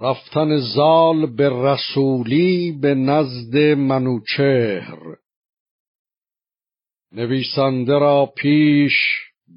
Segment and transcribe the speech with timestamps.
[0.00, 5.16] رفتن زال به رسولی به نزد منوچهر.
[7.12, 8.92] نویسنده را پیش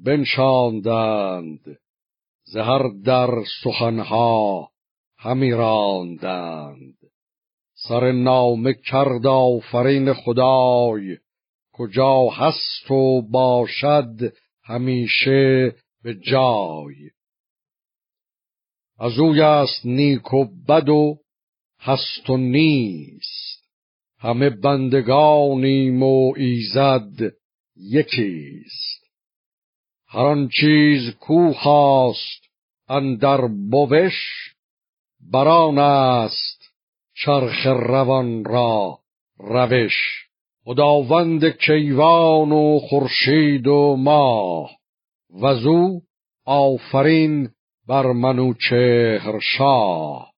[0.04, 1.78] بنشاندند
[2.44, 3.30] زهر در
[3.62, 4.68] سخنها
[5.18, 6.94] همی راندند.
[7.74, 11.16] سر نامه کرد آفرین خدای
[11.72, 14.32] کجا هست و باشد
[14.64, 17.10] همیشه به جای.
[19.02, 21.18] از اوی است نیک و بد و
[21.80, 23.68] هست و نیست.
[24.18, 27.32] همه بندگانیم و ایزد
[27.76, 29.04] یکیست.
[30.08, 32.42] هر آن چیز کو خواست
[32.88, 34.14] اندر بوش
[35.32, 36.62] بران است
[37.24, 38.98] چرخ روان را
[39.38, 39.94] روش.
[40.64, 44.70] خداوند کیوان و خورشید و ماه.
[45.42, 46.00] وزو
[46.44, 47.48] آفرین
[47.92, 50.32] بر منوچهر شاه.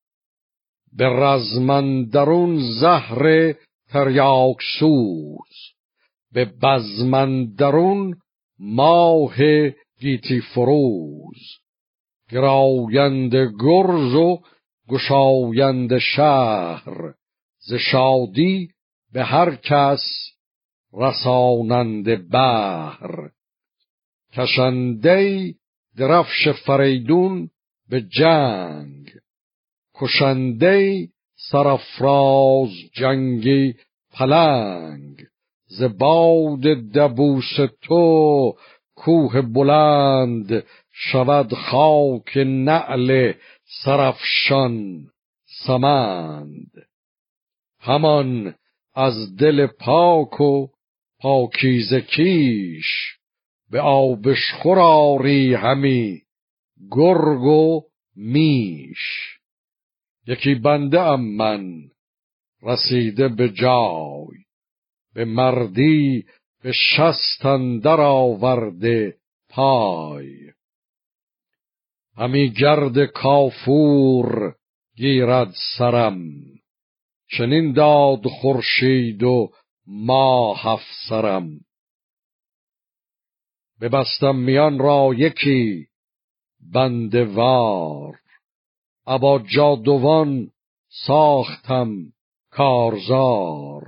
[0.92, 3.54] به رزمندرون زهر
[3.88, 5.54] تریاک سوز.
[6.32, 8.16] به بزمندرون
[8.58, 9.36] ماه
[10.00, 11.40] گیتی فروز.
[12.30, 14.38] گراویند گرز و
[14.88, 17.14] گشایند شهر.
[17.58, 18.68] ز شادی
[19.12, 20.02] به هر کس
[20.92, 23.30] رسانند بهر.
[24.32, 25.54] کشنده
[25.96, 27.50] درفش فریدون
[27.88, 29.10] به جنگ.
[29.94, 31.08] کشنده
[31.50, 33.74] سرفراز جنگی
[34.12, 35.16] پلنگ.
[35.66, 36.60] ز باد
[36.94, 38.54] دبوس تو
[38.96, 43.32] کوه بلند شود خاک نعل
[43.84, 45.06] سرفشان
[45.66, 46.70] سمند.
[47.80, 48.54] همان
[48.94, 50.68] از دل پاک و
[51.20, 53.18] پاکیز کیش
[53.70, 56.22] به آبش خوراری همی
[56.90, 57.82] گرگ و
[58.16, 59.34] میش.
[60.26, 61.90] یکی بنده ام من
[62.62, 64.44] رسیده به جای
[65.14, 66.24] به مردی
[66.62, 69.16] به شستن در آورده
[69.48, 70.52] پای.
[72.16, 74.54] همی گرد کافور
[74.96, 76.20] گیرد سرم
[77.38, 79.50] چنین داد خورشید و
[79.86, 81.60] ماه افسرم.
[83.84, 85.86] ببستم میان را یکی
[86.72, 88.14] بندوار
[89.06, 90.50] ابا جادوان
[91.06, 91.90] ساختم
[92.50, 93.82] کارزار.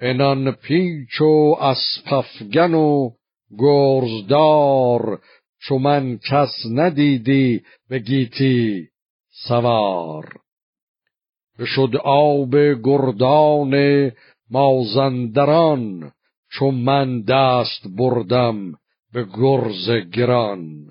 [0.00, 3.10] انان پیچ و اسپفگن و
[3.58, 5.20] گرزدار.
[5.60, 8.88] چو من کس ندیدی به گیتی
[9.48, 10.32] سوار.
[11.58, 14.12] بشد آب گردان
[14.50, 16.12] مازندران
[16.50, 18.72] چو من دست بردم
[19.12, 20.90] به گرز گران.